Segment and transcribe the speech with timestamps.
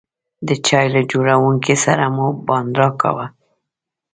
[0.47, 3.25] د چای له جوړونکي سره مو بانډار کاوه.